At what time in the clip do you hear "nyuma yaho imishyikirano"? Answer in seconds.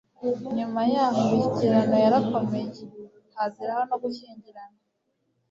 0.57-1.95